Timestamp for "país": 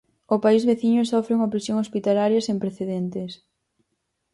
0.43-0.63